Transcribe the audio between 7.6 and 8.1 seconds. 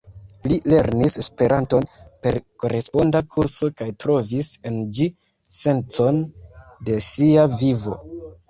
vivo.